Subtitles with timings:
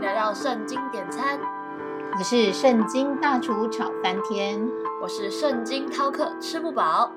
[0.00, 1.38] 迎来到圣经点餐，
[2.16, 4.58] 我是圣经大厨炒翻天，
[5.02, 7.12] 我是圣经饕客吃不饱。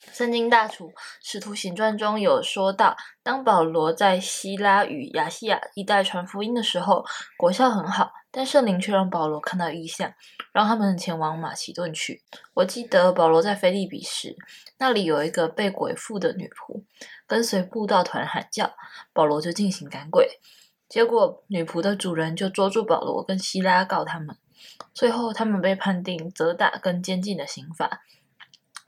[0.00, 0.90] 圣经大厨
[1.22, 7.04] 使徒行传中有说到，当保罗在希拉与亚细亚一带传福音的时候，
[7.36, 10.10] 国效很好，但圣灵却让保罗看到异象，
[10.54, 12.22] 让他们前往马其顿去。
[12.54, 14.34] 我记得保罗在菲利比时，
[14.78, 16.82] 那里有一个被鬼附的女仆，
[17.26, 18.72] 跟随布道团喊叫，
[19.12, 20.40] 保罗就进行赶鬼。
[20.88, 24.36] 结果女仆的主人就捉住保罗跟希拉告他们，
[24.94, 28.02] 最后他们被判定责打跟监禁的刑罚。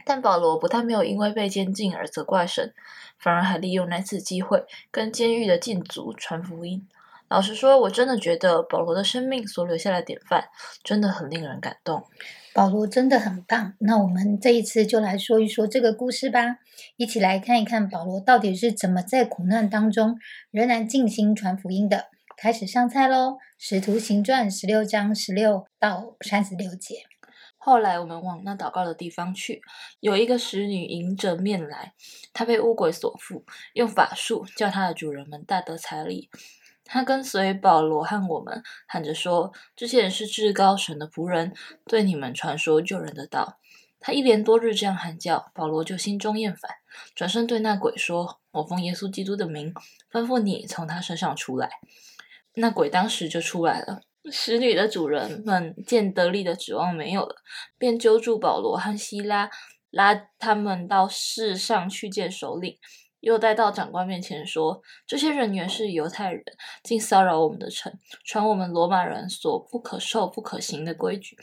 [0.05, 2.73] 但保罗不但没有因为被监禁而责怪神，
[3.19, 6.89] 反而还利用那次机会跟监狱的禁足传福音。
[7.29, 10.49] 老实说，我真的觉得保罗的生命所留下的典范
[10.83, 12.05] 真的很令人感动。
[12.55, 13.75] 保罗真的很棒。
[13.81, 16.57] 那我们这一次就来说一说这个故事吧，
[16.97, 20.19] 一起来看一看保罗到底是怎么在苦难当中
[20.51, 22.07] 仍然尽心传福音的。
[22.37, 27.03] 开始上菜喽，《使徒行传》十六章十六到三十六节。
[27.57, 29.61] 后来我们往那祷告的地方去，
[30.01, 31.93] 有一个使女迎着面来，
[32.33, 36.31] 她被巫鬼所附，用法术叫她的主人们大得财力。
[36.89, 43.59] 他跟随保罗和我们，喊着说：“这些人是至高神的仆人，对你们传说救人的道。”
[44.01, 46.71] 他一连多日这样喊叫，保罗就心中厌烦，
[47.15, 49.75] 转身对那鬼说：“我奉耶稣基督的名，
[50.11, 51.69] 吩咐你从他身上出来。”
[52.55, 54.01] 那鬼当时就出来了。
[54.31, 57.37] 使女的主人们见得力的指望没有了，
[57.79, 59.51] 便揪住保罗和希拉，
[59.91, 62.77] 拉他们到市上去见首领，
[63.21, 66.43] 又带到长官面前说：“这些人原是犹太人，
[66.83, 67.93] 竟骚扰我们的城，
[68.25, 71.37] 传我们罗马人所不可受、不可行的规矩。”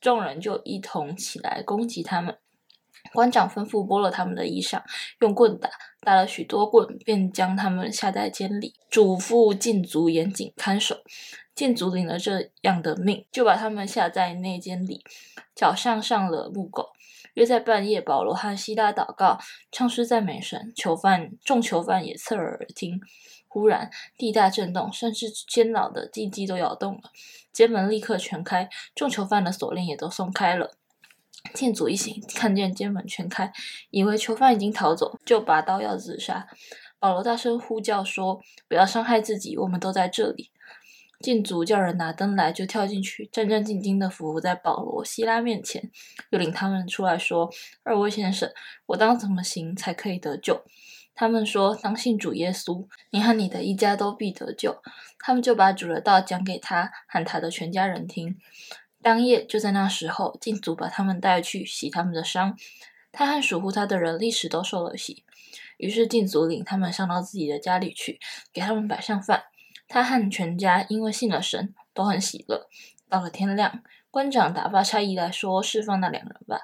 [0.00, 2.38] 众人就一同起来攻击他们。
[3.12, 4.82] 官长吩咐剥了他们的衣裳，
[5.20, 5.68] 用棍打，
[6.00, 10.96] 打了许多棍，便将他们下在监里，嘱咐禁足严谨看守。
[11.54, 15.02] 禁足领了这样的命，就把他们下在内监里，
[15.54, 16.90] 脚上上了木狗。
[17.38, 19.38] 约在半夜，保罗和希拉祷告，
[19.70, 20.72] 唱诗赞美神。
[20.74, 23.00] 囚犯众囚犯也侧耳听。
[23.46, 27.12] 忽然地大震动，甚至监牢的地基都摇动了。
[27.52, 30.72] 监门立刻全开，众囚犯的锁链也都松开了。
[31.54, 33.52] 禁足一醒，看见监门全开，
[33.90, 36.48] 以为囚犯已经逃走，就拔刀要自杀。
[36.98, 40.50] 保罗大声呼叫说：“不要伤害自己，我们都在这里。”
[41.20, 45.90] 禁足叫人拿灯来，就跳进去，战战兢兢地伏伏在保罗、希拉面前，
[46.30, 47.50] 又领他们出来说
[47.82, 48.48] ：“二位先生，
[48.86, 50.64] 我当怎么行才可以得救？”
[51.16, 54.80] 他们说：“当信主耶稣，你和你的一家都必得救。”
[55.18, 58.38] 他们就把主的道讲给他和他的全家人听。
[59.02, 62.56] 当夜就在那时候，禁足把他们带去洗他们的伤，
[63.10, 65.24] 他和守护他的人立时都受了洗。
[65.78, 68.20] 于是禁足领他们上到自己的家里去，
[68.52, 69.42] 给他们摆上饭。
[69.88, 72.68] 他和全家因为信了神，都很喜乐。
[73.08, 76.60] 到了天亮，官长打发差役来说：“释放那两人吧。”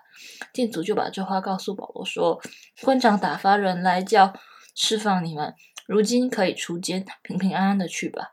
[0.53, 2.39] 店主就把这话告诉保罗说
[2.85, 4.35] ：“官长打发人来叫
[4.75, 5.55] 释放你们，
[5.87, 8.33] 如今可以出监，平平安安的去吧。”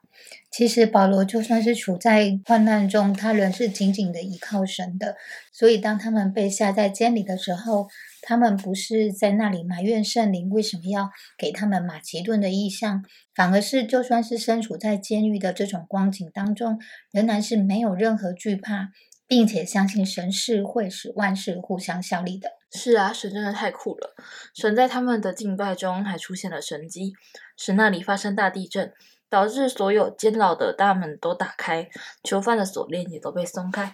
[0.51, 5.15] 其实保罗就算是处在患难中，他仍是紧紧的依靠神的。
[5.51, 7.87] 所以当他们被下在监里的时候，
[8.21, 13.03] 他们不是在那里埋怨圣灵为什么要给他们马其顿的意象，
[13.33, 16.79] 反而是就算是身处在监狱的这种光景当中，
[17.11, 18.89] 仍然是没有任何惧怕，
[19.25, 22.60] 并且相信神是会使万事互相效力的。
[22.73, 24.15] 是啊，神真的太酷了！
[24.53, 27.13] 神在他们的敬拜中还出现了神迹，
[27.57, 28.93] 使那里发生大地震，
[29.29, 31.89] 导致所有监牢的大门都打开，
[32.23, 33.93] 囚犯的锁链也都被松开。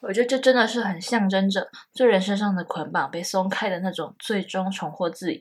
[0.00, 5.40] 我觉得这真的是很象征着罪人身上的捆绑被松开的那种最终重获自由。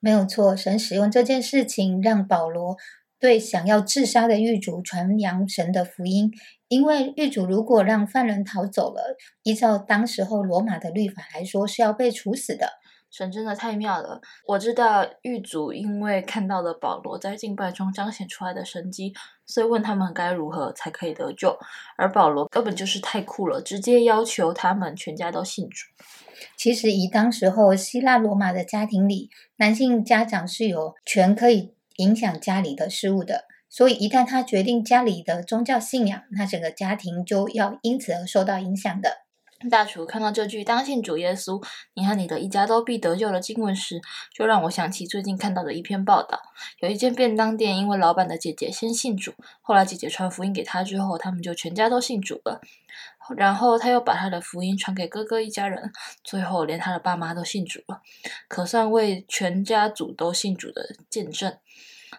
[0.00, 2.76] 没有错，神使用这件事情让保罗
[3.20, 6.30] 对想要自杀的狱卒传扬神的福音，
[6.68, 12.68] 因为狱卒如果让犯人逃走了，依照当时候罗马的律法来说是要被处死的。
[13.10, 14.20] 神真的太妙了！
[14.46, 19.14] 我知道狱卒因为看到了保罗在敬拜中彰显出来的神迹，
[19.46, 21.58] 所以问他们该如何才可以得救。
[21.96, 25.86] 而保罗根本就是太酷了，直接要求他们全家都信主。
[26.58, 39.27] 其实以当时候希腊罗马的家庭里，男性家长是有权可以影响家里的事物的，所以一旦他决定家里的宗教信仰，那整个家庭就要因此而受到影响的。
[39.68, 41.60] 大厨看到这句“当信主耶稣，
[41.94, 44.00] 你和你的一家都必得救”的经文时，
[44.32, 46.40] 就让我想起最近看到的一篇报道。
[46.78, 52.60] 有一间便当店，因为老板的姐姐先信主，后来姐姐传福音给他之后，他们就全家都信主了。
[53.36, 55.90] 然后他又把他的福音传给哥哥一家人，
[56.22, 58.00] 最后连他的爸妈都信主了，
[58.46, 61.58] 可算为全家族都信主的见证。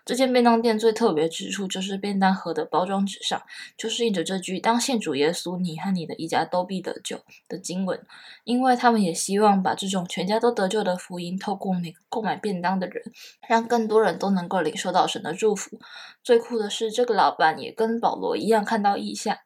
[0.06, 3.42] 这间便当店最特别之处就是便当盒的包装纸上，
[3.78, 8.00] 就是印着这句“当信主耶稣，你和你的一家都必得救”的经文。
[8.44, 13.04] 因为他们也希望把这种全家都得救的福音，透过每个购买便当的人，
[13.48, 15.80] 让更多人都能够领受到神的祝福。
[16.24, 19.38] 最酷的是，这个老板也跟保罗一样看到异象。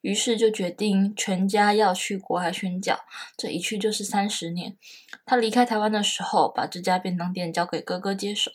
[0.00, 2.98] 于是就决定全家要去国外宣教，
[3.36, 4.76] 这一去就是三十年。
[5.24, 8.50] 他离开台湾的时候，把这家便当店交给哥哥接手。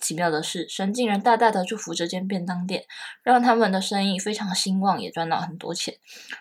[0.00, 2.84] 奇妙的是，神竟然大大的祝福这间便当店，
[3.22, 5.94] 让他们的生意非常兴旺，也赚到很多钱。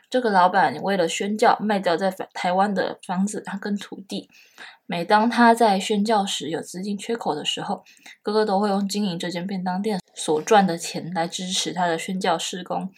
[0.09, 4.29] 这个老板为了宣教，卖掉在台湾的房子跟土地。
[4.85, 7.83] 每当他在宣教时有资金缺口的时候，
[8.23, 12.91] 哥哥都会用经营这间便当店所赚的钱来支持他的宣教施工。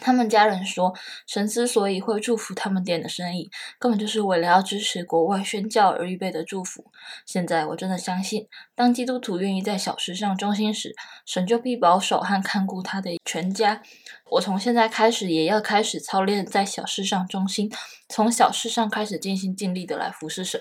[0.00, 0.94] 他们家人说，
[1.26, 6.84] 神之所以会祝福他们店的生意，根本就是为了要支持国外宣教而预备的祝福。
[7.26, 13.82] 现在我真的相信，当基督徒愿意在小事上忠心时，神就必保守和看顾他的全家。
[14.30, 17.70] 我从现在开始也要开始操练在小事上忠心，
[18.08, 20.60] 从小事上开始尽心尽力的来服侍神。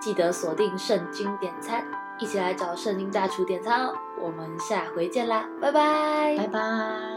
[0.00, 1.84] 记得锁定圣经点餐，
[2.18, 3.92] 一起来找圣经大厨点餐哦！
[4.22, 7.15] 我们下回见啦，拜拜，拜拜。